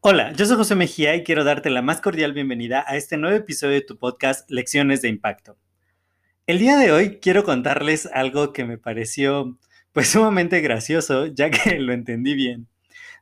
Hola, 0.00 0.32
yo 0.32 0.46
soy 0.46 0.56
José 0.56 0.74
Mejía 0.74 1.14
y 1.16 1.22
quiero 1.22 1.44
darte 1.44 1.68
la 1.68 1.82
más 1.82 2.00
cordial 2.00 2.32
bienvenida 2.32 2.82
a 2.86 2.96
este 2.96 3.18
nuevo 3.18 3.36
episodio 3.36 3.74
de 3.74 3.82
tu 3.82 3.98
podcast 3.98 4.50
Lecciones 4.50 5.02
de 5.02 5.08
Impacto. 5.08 5.58
El 6.46 6.58
día 6.58 6.78
de 6.78 6.92
hoy 6.92 7.18
quiero 7.20 7.44
contarles 7.44 8.06
algo 8.14 8.54
que 8.54 8.64
me 8.64 8.78
pareció 8.78 9.58
pues 9.92 10.08
sumamente 10.12 10.62
gracioso, 10.62 11.26
ya 11.26 11.50
que 11.50 11.78
lo 11.78 11.92
entendí 11.92 12.34
bien, 12.34 12.68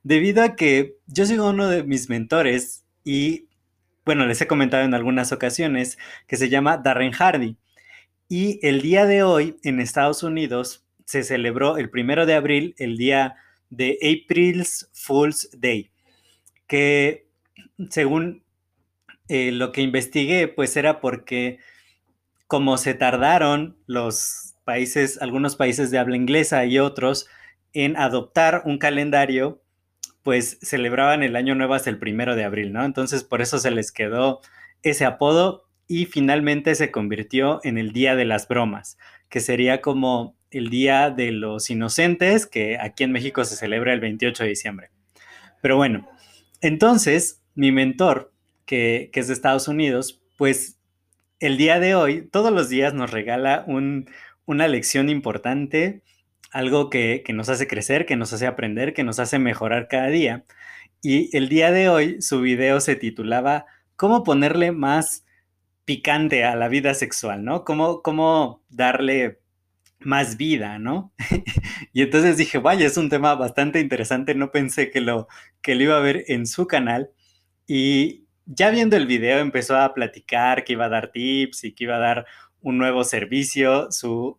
debido 0.04 0.44
a 0.44 0.54
que 0.54 0.94
yo 1.08 1.26
soy 1.26 1.40
uno 1.40 1.68
de 1.68 1.82
mis 1.82 2.08
mentores 2.08 2.84
y 3.02 3.48
bueno, 4.04 4.24
les 4.24 4.40
he 4.40 4.46
comentado 4.46 4.84
en 4.84 4.94
algunas 4.94 5.32
ocasiones 5.32 5.98
que 6.28 6.36
se 6.36 6.48
llama 6.48 6.76
Darren 6.76 7.10
Hardy. 7.10 7.56
Y 8.28 8.60
el 8.64 8.80
día 8.80 9.06
de 9.06 9.24
hoy 9.24 9.56
en 9.64 9.80
Estados 9.80 10.22
Unidos 10.22 10.85
se 11.06 11.22
celebró 11.24 11.78
el 11.78 11.88
primero 11.88 12.26
de 12.26 12.34
abril, 12.34 12.74
el 12.76 12.98
día 12.98 13.36
de 13.70 13.98
April's 14.02 14.90
Fool's 14.92 15.48
Day 15.58 15.90
que 16.66 17.28
según 17.90 18.44
eh, 19.28 19.52
lo 19.52 19.72
que 19.72 19.82
investigué, 19.82 20.48
pues 20.48 20.76
era 20.76 21.00
porque 21.00 21.58
como 22.46 22.78
se 22.78 22.94
tardaron 22.94 23.76
los 23.86 24.54
países, 24.64 25.20
algunos 25.20 25.56
países 25.56 25.90
de 25.90 25.98
habla 25.98 26.16
inglesa 26.16 26.64
y 26.64 26.78
otros 26.78 27.26
en 27.72 27.96
adoptar 27.96 28.62
un 28.64 28.78
calendario, 28.78 29.62
pues 30.22 30.58
celebraban 30.62 31.22
el 31.22 31.36
año 31.36 31.54
nuevo 31.54 31.74
hasta 31.74 31.90
el 31.90 31.98
primero 31.98 32.34
de 32.36 32.44
abril, 32.44 32.72
¿no? 32.72 32.84
Entonces 32.84 33.24
por 33.24 33.42
eso 33.42 33.58
se 33.58 33.70
les 33.70 33.92
quedó 33.92 34.40
ese 34.82 35.04
apodo 35.04 35.68
y 35.88 36.06
finalmente 36.06 36.74
se 36.74 36.90
convirtió 36.90 37.60
en 37.62 37.78
el 37.78 37.92
Día 37.92 38.16
de 38.16 38.24
las 38.24 38.48
Bromas, 38.48 38.98
que 39.28 39.40
sería 39.40 39.80
como 39.80 40.35
el 40.50 40.70
Día 40.70 41.10
de 41.10 41.32
los 41.32 41.70
Inocentes, 41.70 42.46
que 42.46 42.78
aquí 42.78 43.04
en 43.04 43.12
México 43.12 43.44
se 43.44 43.56
celebra 43.56 43.92
el 43.92 44.00
28 44.00 44.44
de 44.44 44.48
diciembre. 44.48 44.90
Pero 45.62 45.76
bueno, 45.76 46.08
entonces, 46.60 47.42
mi 47.54 47.72
mentor, 47.72 48.32
que, 48.64 49.10
es 49.12 49.26
de 49.28 49.32
Estados 49.32 49.68
Unidos, 49.68 50.22
pues 50.36 50.78
el 51.40 51.56
día 51.56 51.80
de 51.80 51.94
hoy, 51.94 52.28
todos 52.28 52.52
los 52.52 52.68
días 52.68 52.94
nos 52.94 53.10
regala 53.10 53.66
una 54.46 54.68
lección 54.68 55.08
importante, 55.08 56.02
algo 56.50 56.90
que, 56.90 57.22
que, 57.24 57.32
nos 57.32 57.48
hace 57.48 57.66
crecer, 57.66 58.06
que 58.06 58.16
nos 58.16 58.32
hace 58.32 58.46
aprender, 58.46 58.94
que 58.94 59.04
nos 59.04 59.18
hace 59.18 59.38
mejorar 59.38 59.88
cada 59.88 60.08
día. 60.08 60.44
Y 61.02 61.36
el 61.36 61.48
día 61.48 61.70
de 61.70 61.88
hoy 61.88 62.22
su 62.22 62.40
video 62.40 62.80
se 62.80 62.96
titulaba 62.96 63.66
¿Cómo 63.96 64.24
ponerle 64.24 64.72
más 64.72 65.24
picante 65.86 66.44
a 66.44 66.54
la 66.54 66.68
vida 66.68 66.92
sexual? 66.92 67.44
¿No? 67.44 67.64
¿Cómo, 67.64 68.02
cómo 68.02 68.62
darle 68.68 69.40
más 70.00 70.36
vida, 70.36 70.78
¿no? 70.78 71.12
y 71.92 72.02
entonces 72.02 72.36
dije, 72.36 72.58
vaya, 72.58 72.86
es 72.86 72.96
un 72.96 73.08
tema 73.08 73.34
bastante 73.34 73.80
interesante, 73.80 74.34
no 74.34 74.50
pensé 74.50 74.90
que 74.90 75.00
lo, 75.00 75.28
que 75.62 75.74
lo 75.74 75.82
iba 75.84 75.96
a 75.96 76.00
ver 76.00 76.24
en 76.28 76.46
su 76.46 76.66
canal. 76.66 77.10
Y 77.66 78.26
ya 78.46 78.70
viendo 78.70 78.96
el 78.96 79.06
video 79.06 79.38
empezó 79.38 79.76
a 79.76 79.92
platicar 79.94 80.64
que 80.64 80.74
iba 80.74 80.86
a 80.86 80.88
dar 80.88 81.10
tips 81.10 81.64
y 81.64 81.72
que 81.72 81.84
iba 81.84 81.96
a 81.96 82.00
dar 82.00 82.26
un 82.60 82.78
nuevo 82.78 83.04
servicio. 83.04 83.90
Su, 83.90 84.38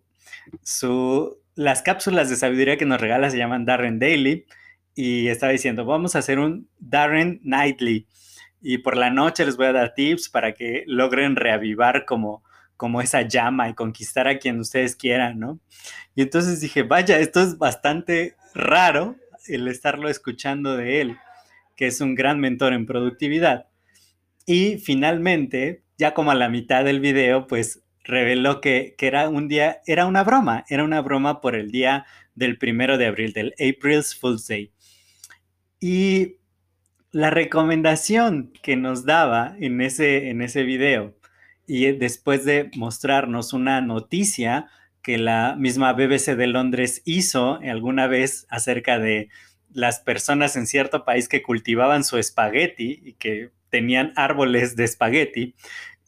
su, 0.64 1.42
las 1.56 1.82
cápsulas 1.82 2.30
de 2.30 2.38
sabiduría 2.38 2.78
que 2.78 2.86
nos 2.86 3.02
regala 3.02 3.30
se 3.30 3.38
llaman 3.38 3.66
Darren 3.66 4.00
Daily. 4.00 4.46
Y 4.96 5.28
estaba 5.28 5.52
diciendo, 5.52 5.86
vamos 5.86 6.16
a 6.16 6.20
hacer 6.20 6.40
un 6.40 6.70
Darren 6.80 7.40
Nightly. 7.44 8.08
Y 8.62 8.80
por 8.80 8.98
la 8.98 9.12
noche 9.12 9.46
les 9.46 9.58
voy 9.58 9.68
a 9.68 9.74
dar 9.74 9.94
tips 9.94 10.30
para 10.30 10.54
que 10.54 10.84
logren 10.88 11.36
reavivar 11.36 12.06
como 12.06 12.44
como 12.78 13.02
esa 13.02 13.24
llama 13.24 13.70
y 13.70 13.74
conquistar 13.74 14.28
a 14.28 14.38
quien 14.38 14.60
ustedes 14.60 14.96
quieran, 14.96 15.40
¿no? 15.40 15.60
Y 16.16 16.22
entonces 16.22 16.62
dije, 16.62 16.84
vaya, 16.84 17.20
esto 17.20 17.42
es 17.42 17.58
bastante 17.58 18.36
raro 18.54 19.16
el 19.48 19.68
estarlo 19.68 20.10
escuchando 20.10 20.78
de 20.78 21.02
él, 21.02 21.18
que 21.76 21.88
es 21.88 22.00
un 22.02 22.16
gran 22.16 22.40
mentor 22.40 22.74
en 22.74 22.86
productividad. 22.86 23.68
Y 24.46 24.78
finalmente, 24.78 25.84
ya 25.98 26.14
como 26.14 26.32
a 26.32 26.36
la 26.36 26.50
mitad 26.50 26.86
del 26.86 27.00
video, 27.00 27.48
pues 27.48 27.84
reveló 28.04 28.62
que, 28.62 28.96
que 28.98 29.08
era 29.08 29.28
un 29.28 29.48
día, 29.48 29.82
era 29.86 30.06
una 30.06 30.24
broma, 30.24 30.64
era 30.70 30.84
una 30.84 31.02
broma 31.02 31.42
por 31.42 31.56
el 31.56 31.72
día 31.72 32.06
del 32.36 32.58
primero 32.58 32.98
de 32.98 33.08
abril, 33.08 33.34
del 33.34 33.54
April's 33.54 34.16
Fool's 34.16 34.48
Day. 34.48 34.72
Y 35.80 36.38
la 37.12 37.30
recomendación 37.30 38.54
que 38.62 38.76
nos 38.76 39.06
daba 39.06 39.56
en 39.60 39.82
ese, 39.82 40.30
en 40.30 40.42
ese 40.42 40.64
video 40.64 41.16
y 41.68 41.92
después 41.92 42.46
de 42.46 42.72
mostrarnos 42.76 43.54
una 43.54 43.82
noticia 43.82 44.68
que 45.04 45.18
la 45.18 45.56
misma 45.58 45.94
BBC 45.94 46.36
de 46.36 46.48
Londres 46.48 47.02
hizo 47.06 47.60
alguna 47.62 48.08
vez 48.08 48.48
acerca 48.50 48.98
de 48.98 49.30
las 49.74 50.00
personas 50.00 50.56
en 50.56 50.66
cierto 50.66 51.06
país 51.06 51.28
que 51.28 51.44
cultivaban 51.44 52.04
su 52.04 52.18
espagueti 52.18 53.02
y 53.04 53.14
que 53.14 53.52
tenían 53.70 54.14
árboles 54.16 54.76
de 54.76 54.86
espagueti 54.86 55.56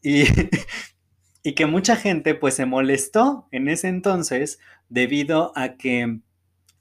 y, 0.01 0.23
y 1.43 1.53
que 1.53 1.65
mucha 1.65 1.97
gente 1.97 2.35
pues 2.35 2.55
se 2.55 2.65
molestó 2.65 3.47
en 3.51 3.67
ese 3.67 3.89
entonces 3.89 4.59
debido 4.87 5.51
a 5.55 5.75
que 5.75 6.19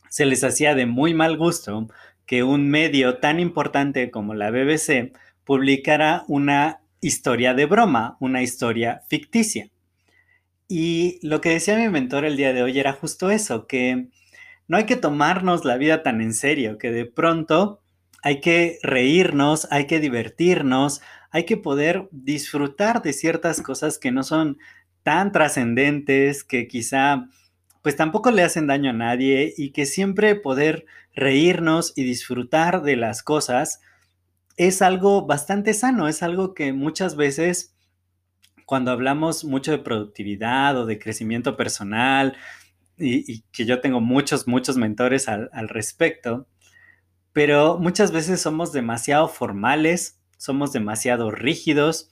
se 0.09 0.25
les 0.25 0.45
hacía 0.45 0.75
de 0.75 0.87
muy 0.87 1.15
mal 1.15 1.37
gusto 1.37 1.89
que 2.27 2.43
un 2.43 2.69
medio 2.69 3.19
tan 3.19 3.41
importante 3.41 4.11
como 4.11 4.35
la 4.35 4.51
BBC 4.51 5.13
publicara 5.45 6.25
una 6.29 6.81
historia 7.01 7.55
de 7.55 7.67
broma, 7.67 8.17
una 8.21 8.43
historia 8.43 9.03
ficticia. 9.09 9.71
Y 10.69 11.19
lo 11.27 11.41
que 11.41 11.51
decía 11.51 11.77
mi 11.77 11.89
mentor 11.89 12.25
el 12.25 12.37
día 12.37 12.53
de 12.53 12.63
hoy 12.63 12.79
era 12.79 12.93
justo 12.93 13.31
eso, 13.31 13.67
que 13.67 14.09
no 14.67 14.77
hay 14.77 14.85
que 14.85 14.97
tomarnos 14.97 15.65
la 15.65 15.79
vida 15.79 16.03
tan 16.03 16.21
en 16.21 16.35
serio, 16.35 16.77
que 16.77 16.91
de 16.91 17.07
pronto 17.07 17.81
hay 18.23 18.41
que 18.41 18.79
reírnos, 18.83 19.67
hay 19.71 19.87
que 19.87 20.01
divertirnos, 20.01 21.01
hay 21.31 21.45
que 21.45 21.57
poder 21.57 22.09
disfrutar 22.11 23.03
de 23.03 23.13
ciertas 23.13 23.63
cosas 23.63 23.99
que 23.99 24.13
no 24.13 24.23
son 24.23 24.59
tan 25.03 25.33
trascendentes, 25.33 26.45
que 26.45 26.69
quizá 26.69 27.29
pues 27.83 27.97
tampoco 27.97 28.31
le 28.31 28.43
hacen 28.43 28.67
daño 28.67 28.91
a 28.91 28.95
nadie 28.95 29.55
y 29.57 29.71
que 29.71 29.87
siempre 29.87 30.35
poder 30.35 30.85
reírnos 31.15 31.93
y 31.97 32.03
disfrutar 32.03 32.83
de 32.83 32.97
las 32.97 33.23
cosas 33.23 33.81
es 34.59 34.83
algo 34.83 35.25
bastante 35.25 35.73
sano, 35.73 36.09
es 36.09 36.23
algo 36.23 36.53
que 36.53 36.73
muchas 36.73 37.17
veces 37.17 37.75
cuando 38.67 38.91
hablamos 38.91 39.45
mucho 39.45 39.71
de 39.71 39.79
productividad 39.79 40.77
o 40.77 40.85
de 40.85 40.99
crecimiento 40.99 41.57
personal, 41.57 42.37
y, 42.99 43.43
que 43.53 43.65
yo 43.65 43.81
tengo 43.81 44.01
muchos, 44.01 44.47
muchos 44.47 44.77
mentores 44.77 45.27
al, 45.29 45.49
al 45.55 45.71
respecto, 45.71 46.47
pero 47.33 47.79
muchas 47.79 48.13
veces 48.13 48.43
somos 48.43 48.73
demasiado 48.73 49.29
formales, 49.29 50.21
somos 50.37 50.73
demasiado 50.73 51.31
rígidos 51.31 52.11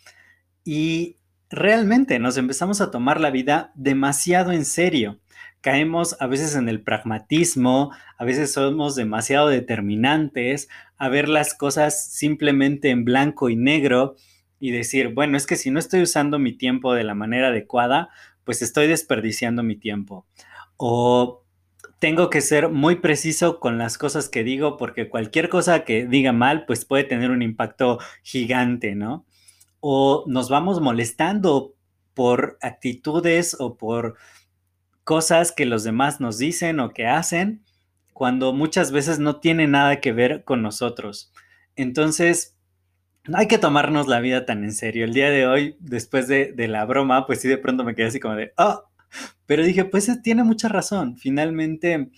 y 0.65 1.19
realmente 1.51 2.19
nos 2.19 2.37
empezamos 2.37 2.81
a 2.81 2.91
tomar 2.91 3.21
la 3.21 3.31
vida 3.31 3.73
demasiado 3.75 4.53
en 4.53 4.65
serio. 4.65 5.19
Caemos 5.61 6.17
a 6.21 6.27
veces 6.27 6.55
en 6.55 6.69
el 6.69 6.81
pragmatismo, 6.81 7.91
a 8.17 8.25
veces 8.25 8.53
somos 8.53 8.95
demasiado 8.95 9.49
determinantes, 9.49 10.69
a 10.99 11.09
ver 11.09 11.29
las 11.29 11.55
cosas 11.55 12.11
simplemente 12.13 12.91
en 12.91 13.05
blanco 13.05 13.49
y 13.49 13.57
negro 13.57 14.17
y 14.59 14.71
decir, 14.71 15.13
bueno, 15.15 15.37
es 15.37 15.47
que 15.47 15.57
si 15.57 15.71
no 15.71 15.79
estoy 15.79 16.03
usando 16.03 16.39
mi 16.39 16.53
tiempo 16.53 16.95
de 16.95 17.05
la 17.05 17.15
manera 17.15 17.49
adecuada, 17.49 18.09
pues 18.45 18.63
estoy 18.63 18.87
desperdiciando 18.87 19.63
mi 19.63 19.77
tiempo. 19.77 20.27
O 20.77 21.45
tengo 21.99 22.31
que 22.31 22.41
ser 22.41 22.69
muy 22.69 22.97
preciso 22.97 23.61
con 23.61 23.79
las 23.79 23.99
cosas 23.99 24.29
que 24.29 24.45
digo 24.45 24.77
porque 24.77 25.09
cualquier 25.09 25.49
cosa 25.49 25.85
que 25.85 26.07
diga 26.07 26.33
mal, 26.33 26.65
pues 26.67 26.85
puede 26.85 27.05
tener 27.05 27.31
un 27.31 27.43
impacto 27.43 27.99
gigante, 28.23 28.95
¿no? 28.95 29.27
O 29.81 30.25
nos 30.27 30.49
vamos 30.49 30.81
molestando 30.81 31.75
por 32.15 32.59
actitudes 32.63 33.57
o 33.59 33.77
por 33.77 34.17
cosas 35.05 35.53
que 35.53 35.67
los 35.67 35.85
demás 35.85 36.21
nos 36.21 36.39
dicen 36.39 36.81
o 36.81 36.91
que 36.91 37.07
hacen 37.07 37.66
cuando 38.17 38.55
muchas 38.55 38.93
veces 38.93 39.19
no 39.19 39.41
tiene 39.41 39.67
nada 39.67 40.01
que 40.01 40.11
ver 40.11 40.43
con 40.43 40.63
nosotros. 40.63 41.35
Entonces, 41.75 42.57
no 43.29 43.37
hay 43.37 43.47
que 43.47 43.59
tomarnos 43.59 44.09
la 44.09 44.21
vida 44.21 44.47
tan 44.47 44.65
en 44.65 44.73
serio. 44.73 45.05
El 45.05 45.13
día 45.13 45.29
de 45.29 45.47
hoy, 45.47 45.77
después 45.81 46.27
de, 46.27 46.55
la 46.67 46.87
broma, 46.87 47.27
pues 47.27 47.43
sí, 47.43 47.49
de 47.49 47.59
pronto 47.59 47.85
me 47.85 47.95
quedé 47.95 48.07
así 48.07 48.19
como 48.19 48.35
de, 48.35 48.55
oh, 48.57 48.85
pero 49.45 49.63
dije, 49.63 49.85
pues 49.85 50.11
tiene 50.23 50.45
mucha 50.45 50.69
razón. 50.69 51.19
Finalmente, 51.19 52.11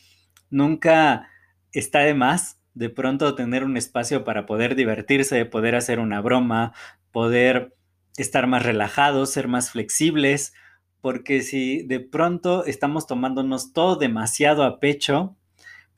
nunca 0.51 1.29
está 1.73 1.99
de 2.03 2.15
más 2.15 2.61
de 2.75 2.91
pronto 2.91 3.35
tener 3.35 3.65
un 3.65 3.77
espacio 3.77 4.23
para 4.23 4.47
poder 4.47 4.77
divertirse, 4.77 5.47
poder 5.47 5.75
hacer 5.75 5.99
una 5.99 6.21
broma, 6.21 6.75
poder 7.11 7.75
estar 8.17 8.47
más 8.47 8.63
relajados, 8.63 9.33
ser 9.33 9.49
más 9.49 9.73
flexibles, 9.73 10.55
porque 11.01 11.43
si 11.43 11.83
de 11.83 11.99
pronto 11.99 12.65
estamos 12.67 13.09
tomándonos 13.09 13.73
todo 13.73 13.97
demasiado 13.97 14.63
a 14.63 14.79
pecho, 14.79 15.35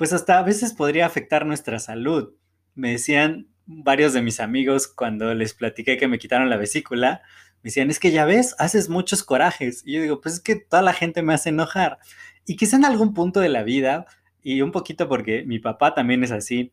pues 0.01 0.15
hasta 0.15 0.39
a 0.39 0.43
veces 0.43 0.73
podría 0.73 1.05
afectar 1.05 1.45
nuestra 1.45 1.79
salud. 1.79 2.33
Me 2.75 2.93
decían 2.93 3.49
varios 3.67 4.15
de 4.15 4.23
mis 4.23 4.41
amigos 4.41 4.89
cuando 4.89 5.35
les 5.35 5.53
platiqué 5.53 5.99
que 5.99 6.09
me 6.09 6.19
quitaron 6.19 6.49
la 6.49 6.57
vesícula, 6.57 7.21
me 7.57 7.69
decían, 7.69 7.91
es 7.91 7.99
que 8.01 8.11
ya 8.11 8.25
ves, 8.25 8.57
haces 8.59 8.89
muchos 8.89 9.23
corajes. 9.23 9.83
Y 9.85 9.93
yo 9.93 10.01
digo, 10.01 10.23
pues 10.23 10.37
es 10.37 10.41
que 10.41 10.57
toda 10.57 10.81
la 10.81 10.95
gente 10.95 11.21
me 11.21 11.35
hace 11.35 11.51
enojar. 11.51 11.99
Y 12.47 12.57
quizá 12.57 12.77
en 12.77 12.87
algún 12.87 13.13
punto 13.13 13.41
de 13.41 13.51
la 13.51 13.63
vida, 13.63 14.07
y 14.43 14.63
un 14.63 14.73
poquito 14.73 15.07
porque 15.07 15.45
mi 15.45 15.59
papá 15.59 15.93
también 15.93 16.25
es 16.25 16.31
así, 16.31 16.73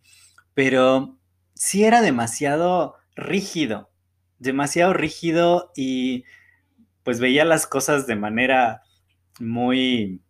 pero 0.54 1.20
sí 1.54 1.84
era 1.84 2.02
demasiado 2.02 2.96
rígido, 3.14 3.92
demasiado 4.40 4.94
rígido 4.94 5.74
y 5.76 6.24
pues 7.04 7.20
veía 7.20 7.44
las 7.44 7.68
cosas 7.68 8.08
de 8.08 8.16
manera 8.16 8.84
muy, 9.42 10.22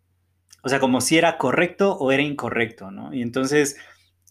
o 0.68 0.70
sea, 0.70 0.82
como 0.82 1.00
si 1.00 1.18
era 1.18 1.38
correcto 1.38 1.94
o 1.98 2.12
era 2.12 2.22
incorrecto, 2.22 2.92
¿no? 2.92 3.14
Y 3.14 3.22
entonces 3.22 3.78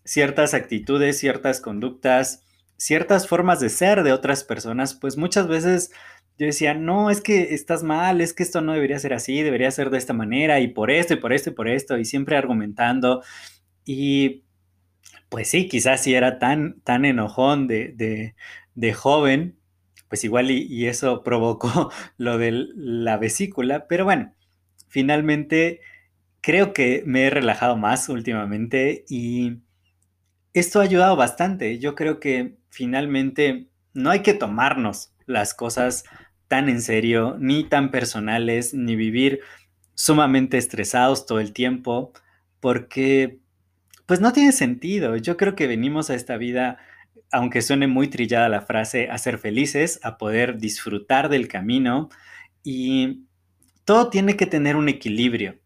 ciertas 0.04 0.52
actitudes, 0.52 1.18
ciertas 1.18 1.62
conductas, 1.62 2.44
ciertas 2.76 3.26
formas 3.26 3.58
de 3.58 3.70
ser 3.70 4.02
de 4.02 4.12
otras 4.12 4.44
personas, 4.44 4.92
pues 4.92 5.16
muchas 5.16 5.48
veces 5.48 5.92
yo 6.38 6.44
decía, 6.44 6.74
no, 6.74 7.08
es 7.08 7.22
que 7.22 7.54
estás 7.54 7.82
mal, 7.82 8.20
es 8.20 8.34
que 8.34 8.42
esto 8.42 8.60
no 8.60 8.74
debería 8.74 8.98
ser 8.98 9.14
así, 9.14 9.40
debería 9.40 9.70
ser 9.70 9.88
de 9.88 9.96
esta 9.96 10.12
manera, 10.12 10.60
y 10.60 10.68
por 10.68 10.90
esto, 10.90 11.14
y 11.14 11.16
por 11.16 11.32
esto, 11.32 11.48
y 11.48 11.54
por 11.54 11.68
esto, 11.68 11.96
y 11.96 12.04
siempre 12.04 12.36
argumentando. 12.36 13.22
Y 13.86 14.44
pues 15.30 15.48
sí, 15.48 15.68
quizás 15.68 16.02
si 16.02 16.14
era 16.14 16.38
tan, 16.38 16.82
tan 16.82 17.06
enojón 17.06 17.66
de, 17.66 18.34
de, 18.74 18.92
joven, 18.92 19.58
pues 20.08 20.22
igual 20.24 20.50
y, 20.50 20.66
y, 20.68 20.88
eso 20.88 21.22
provocó 21.22 21.90
lo 22.18 22.36
de 22.36 22.66
la 22.74 23.16
vesícula, 23.16 23.86
pero 23.88 24.04
bueno, 24.04 24.34
finalmente 24.88 25.80
creo 26.46 26.72
que 26.72 27.02
me 27.06 27.24
he 27.24 27.30
relajado 27.30 27.76
más 27.76 28.08
últimamente 28.08 29.04
y 29.08 29.62
esto 30.52 30.78
ha 30.78 30.84
ayudado 30.84 31.16
bastante. 31.16 31.80
Yo 31.80 31.96
creo 31.96 32.20
que 32.20 32.58
finalmente 32.70 33.66
no 33.94 34.10
hay 34.10 34.20
que 34.20 34.32
tomarnos 34.32 35.12
las 35.26 35.54
cosas 35.54 36.04
tan 36.46 36.68
en 36.68 36.82
serio, 36.82 37.36
ni 37.40 37.64
tan 37.64 37.90
personales, 37.90 38.74
ni 38.74 38.94
vivir 38.94 39.40
sumamente 39.96 40.56
estresados 40.56 41.26
todo 41.26 41.40
el 41.40 41.52
tiempo, 41.52 42.12
porque 42.60 43.40
pues 44.06 44.20
no 44.20 44.32
tiene 44.32 44.52
sentido. 44.52 45.16
Yo 45.16 45.36
creo 45.36 45.56
que 45.56 45.66
venimos 45.66 46.10
a 46.10 46.14
esta 46.14 46.36
vida, 46.36 46.78
aunque 47.32 47.60
suene 47.60 47.88
muy 47.88 48.06
trillada 48.06 48.48
la 48.48 48.62
frase, 48.62 49.10
a 49.10 49.18
ser 49.18 49.38
felices, 49.38 49.98
a 50.04 50.16
poder 50.16 50.58
disfrutar 50.58 51.28
del 51.28 51.48
camino 51.48 52.08
y 52.62 53.24
todo 53.84 54.10
tiene 54.10 54.36
que 54.36 54.46
tener 54.46 54.76
un 54.76 54.88
equilibrio. 54.88 55.58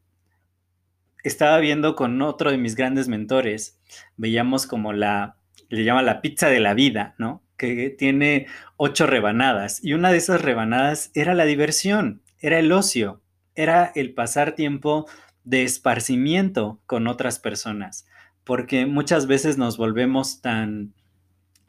Estaba 1.23 1.59
viendo 1.59 1.95
con 1.97 2.21
otro 2.23 2.51
de 2.51 2.59
mis 2.59 2.75
grandes 2.75 3.09
mentores, 3.09 3.79
veíamos 4.17 4.67
como 4.67 4.93
la, 4.93 5.37
le 5.69 5.85
llama 5.85 6.03
la 6.03 6.21
pizza 6.21 6.49
de 6.49 6.61
la 6.61 6.75
vida, 6.75 7.15
¿no? 7.19 7.43
que 7.61 7.91
tiene 7.91 8.47
ocho 8.79 9.07
rebanadas 9.07 9.85
y 9.85 9.93
una 9.93 10.11
de 10.11 10.17
esas 10.17 10.41
rebanadas 10.41 11.11
era 11.15 11.35
la 11.35 11.45
diversión, 11.45 12.23
era 12.39 12.59
el 12.59 12.73
ocio, 12.73 13.21
era 13.55 13.93
el 13.95 14.15
pasar 14.15 14.55
tiempo 14.55 15.07
de 15.45 15.65
esparcimiento 15.65 16.81
con 16.87 17.07
otras 17.07 17.39
personas, 17.39 18.07
porque 18.45 18.87
muchas 18.87 19.27
veces 19.27 19.59
nos 19.59 19.77
volvemos 19.77 20.41
tan, 20.41 20.95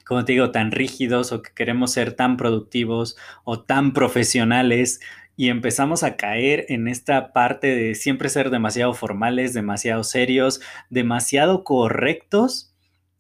como 0.06 0.24
te 0.24 0.32
digo, 0.32 0.52
tan 0.52 0.72
rígidos 0.72 1.34
o 1.34 1.42
que 1.42 1.52
queremos 1.54 1.92
ser 1.92 2.14
tan 2.14 2.38
productivos 2.38 3.18
o 3.44 3.62
tan 3.62 3.92
profesionales 3.92 5.02
y 5.42 5.50
empezamos 5.50 6.04
a 6.04 6.18
caer 6.18 6.68
en 6.70 6.88
esta 6.88 7.34
parte 7.34 7.76
de 7.76 7.96
siempre 7.96 8.30
ser 8.30 8.52
demasiado 8.52 8.94
formales, 8.94 9.56
demasiado 9.56 10.04
serios, 10.04 10.62
demasiado 10.92 11.64
correctos 11.64 12.76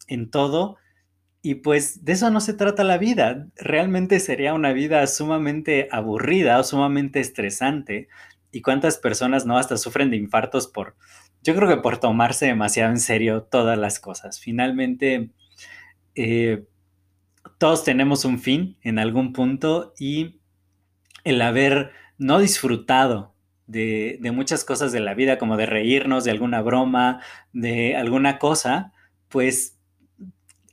en 0.07 0.29
todo 0.29 0.77
y 1.41 1.55
pues 1.55 2.05
de 2.05 2.11
eso 2.11 2.29
no 2.29 2.39
se 2.39 2.53
trata 2.53 2.83
la 2.83 2.99
vida. 2.99 3.47
Realmente 3.55 4.19
sería 4.19 4.53
una 4.53 4.71
vida 4.71 5.07
sumamente 5.07 5.87
aburrida 5.91 6.59
o 6.59 6.63
sumamente 6.63 7.19
estresante. 7.19 8.07
¿Y 8.51 8.61
cuántas 8.61 8.99
personas 8.99 9.47
no 9.47 9.57
hasta 9.57 9.77
sufren 9.77 10.11
de 10.11 10.17
infartos 10.17 10.67
por, 10.67 10.95
yo 11.41 11.55
creo 11.55 11.67
que 11.67 11.81
por 11.81 11.97
tomarse 11.97 12.45
demasiado 12.45 12.91
en 12.91 12.99
serio 12.99 13.47
todas 13.49 13.79
las 13.79 13.99
cosas? 13.99 14.39
Finalmente, 14.39 15.31
eh, 16.13 16.65
todos 17.57 17.83
tenemos 17.83 18.25
un 18.25 18.37
fin 18.37 18.77
en 18.83 18.99
algún 18.99 19.33
punto 19.33 19.95
y 19.97 20.39
el 21.23 21.41
haber 21.41 21.93
no 22.21 22.37
disfrutado 22.37 23.33
de, 23.65 24.19
muchas 24.31 24.63
cosas 24.63 24.91
de 24.91 24.99
la 24.99 25.15
vida, 25.15 25.39
como 25.39 25.57
de 25.57 25.65
reírnos 25.65 26.23
de 26.23 26.29
alguna 26.29 26.61
broma, 26.61 27.19
de 27.51 27.95
alguna 27.95 28.37
cosa, 28.37 28.93
pues 29.27 29.79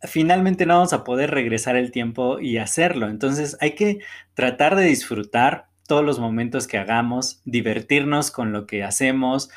finalmente 0.02 0.66
no 0.66 0.74
vamos 0.74 0.92
a 0.92 1.04
poder 1.04 1.30
regresar 1.30 1.76
el 1.76 1.90
tiempo 1.90 2.38
y 2.38 2.58
hacerlo. 2.58 3.08
Entonces 3.08 3.56
hay 3.62 3.74
que 3.74 4.00
tratar 4.34 4.76
de 4.76 4.84
disfrutar 4.84 5.68
todos 5.86 6.04
los 6.04 6.18
momentos 6.18 6.66
que 6.66 6.76
hagamos, 6.76 7.40
divertirnos 7.46 8.30
con 8.30 8.52
lo 8.52 8.66
que 8.66 8.84
hacemos 8.84 9.48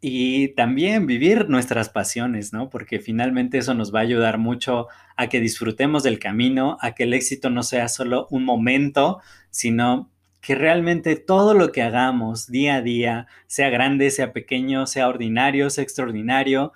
y 0.00 0.54
también 0.54 1.06
vivir 1.06 1.48
nuestras 1.48 1.88
pasiones, 1.88 2.52
¿no? 2.52 2.70
Porque 2.70 3.00
finalmente 3.00 3.58
eso 3.58 3.74
nos 3.74 3.92
va 3.92 3.98
a 3.98 4.02
ayudar 4.02 4.38
mucho 4.38 4.86
a 5.16 5.26
que 5.28 5.40
disfrutemos 5.40 6.04
del 6.04 6.20
camino, 6.20 6.78
a 6.80 6.94
que 6.94 7.02
el 7.02 7.14
éxito 7.14 7.50
no 7.50 7.64
sea 7.64 7.88
solo 7.88 8.28
un 8.30 8.44
momento, 8.44 9.20
sino 9.50 10.11
que 10.42 10.56
realmente 10.56 11.14
todo 11.14 11.54
lo 11.54 11.70
que 11.70 11.82
hagamos 11.82 12.48
día 12.48 12.76
a 12.76 12.82
día, 12.82 13.28
sea 13.46 13.70
grande, 13.70 14.10
sea 14.10 14.32
pequeño, 14.32 14.86
sea 14.86 15.08
ordinario, 15.08 15.70
sea 15.70 15.84
extraordinario, 15.84 16.72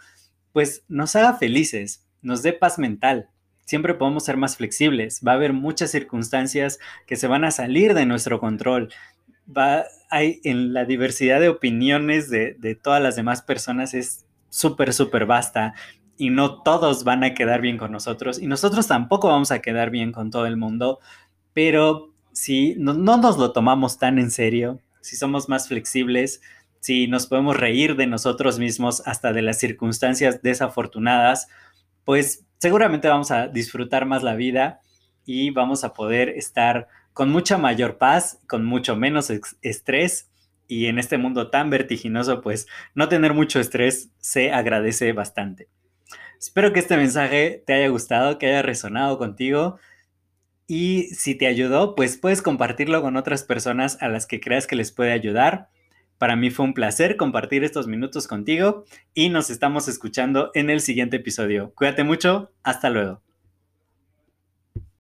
pues 0.53 0.85
nos 0.89 1.17
haga 1.17 1.35
felices, 1.35 2.07
nos 2.23 2.45
dé 2.45 2.53
paz 2.53 2.79
mental. 2.79 3.29
Siempre 3.65 3.95
podemos 3.95 4.25
ser 4.25 4.37
más 4.37 4.57
flexibles. 4.57 5.21
Va 5.27 5.33
a 5.33 5.35
haber 5.35 5.53
muchas 5.53 5.91
circunstancias 5.91 6.79
que 7.07 7.17
se 7.17 7.27
van 7.27 7.45
a 7.45 7.51
salir 7.51 7.95
de 7.95 8.07
nuestro 8.07 8.39
control. 8.39 8.93
Va, 9.55 9.85
hay 10.11 10.41
en 10.45 10.73
la 10.73 10.85
diversidad 10.85 11.41
de 11.41 11.49
opiniones 11.49 12.31
de, 12.31 12.55
de 12.55 12.77
todas 12.77 13.03
las 13.03 13.17
demás 13.17 13.43
personas 13.43 13.95
es 13.95 14.27
súper, 14.49 14.93
súper 14.93 15.27
vasta 15.27 15.75
y 16.17 16.31
no 16.31 16.63
todos 16.63 17.03
van 17.03 17.25
a 17.25 17.35
quedar 17.35 17.61
bien 17.61 17.79
con 17.79 17.91
nosotros 17.91 18.41
y 18.41 18.47
nosotros 18.47 18.87
tampoco 18.87 19.27
vamos 19.29 19.51
a 19.51 19.59
quedar 19.59 19.91
bien 19.91 20.13
con 20.13 20.31
todo 20.31 20.47
el 20.47 20.57
mundo, 20.57 21.01
pero 21.53 22.16
si 22.37 22.75
no, 22.77 22.93
no, 22.93 23.17
nos 23.17 23.39
lo 23.39 23.53
tomamos 23.53 23.99
tan 23.99 24.19
en 24.19 24.31
serio, 24.31 24.83
si 25.01 25.17
somos 25.17 25.49
más 25.49 25.69
flexibles, 25.69 26.43
si 26.81 27.09
nos 27.09 27.27
podemos 27.27 27.57
reír 27.57 27.97
de 27.97 28.07
nosotros 28.07 28.59
mismos 28.59 29.03
hasta 29.07 29.33
de 29.33 29.41
las 29.41 29.59
circunstancias 29.59 30.43
desafortunadas, 30.43 31.49
pues 32.05 32.45
seguramente 32.59 33.09
vamos 33.09 33.31
a 33.31 33.49
disfrutar 33.49 34.05
más 34.05 34.23
la 34.23 34.35
vida 34.35 34.81
y 35.25 35.49
vamos 35.49 35.83
a 35.83 35.95
poder 35.95 36.29
estar 36.29 36.89
con 37.15 37.31
mucha 37.31 37.57
mayor 37.57 37.97
paz, 37.97 38.39
con 38.47 38.67
mucho 38.67 38.97
menos 38.97 39.33
estrés 39.63 40.29
y 40.69 40.89
en 40.89 40.99
este 40.99 41.17
mundo 41.17 41.49
tan 41.49 41.71
vertiginoso, 41.71 42.43
pues 42.43 42.67
no 42.95 43.09
tener 43.09 43.33
mucho 43.33 43.61
estrés 43.61 44.11
se 44.19 44.53
agradece 44.53 45.15
bastante. 45.15 45.69
Espero 46.39 46.75
que 46.75 46.81
este 46.81 46.99
mensaje 46.99 47.65
te 47.67 47.73
haya 47.73 47.89
gustado, 47.89 48.37
que 48.37 48.49
haya 48.49 48.61
resonado 48.61 49.17
contigo 49.17 49.79
y 50.67 51.09
si 51.15 51.35
te 51.35 51.47
ayudó, 51.47 51.95
pues 51.95 52.17
puedes 52.17 52.43
compartirlo 52.43 53.03
con 53.03 53.17
otras 53.17 53.45
personas 53.45 53.99
a 54.01 54.09
las 54.09 54.27
que 54.27 54.41
creas 54.41 54.67
que 54.67 54.77
les 54.77 54.93
puede 54.93 55.13
ayudar. 55.13 55.69
Para 56.19 56.37
mí 56.37 56.51
fue 56.51 56.65
un 56.65 56.75
placer 56.75 57.17
compartir 57.17 57.63
estos 57.63 57.87
minutos 57.87 58.27
contigo 58.27 58.85
y 59.15 59.29
nos 59.29 59.51
estamos 59.51 59.87
escuchando 59.87 60.51
en 60.55 60.71
el 60.71 60.81
siguiente 60.81 61.17
episodio. 61.17 61.73
Cuídate 61.75 62.05
mucho, 62.05 62.53
hasta 62.63 62.91
luego. 62.91 63.26